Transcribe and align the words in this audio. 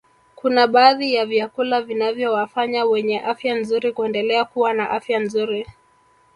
Kuna 0.35 0.67
baadhi 0.67 1.13
ya 1.13 1.25
vyakula 1.25 1.81
vinavyowafanya 1.81 2.85
wenye 2.85 3.19
afya 3.21 3.55
nzuri 3.55 3.91
kuendelea 3.93 4.45
kuwa 4.45 4.73
na 4.73 4.89
afya 4.89 5.19
nzuri 5.19 5.67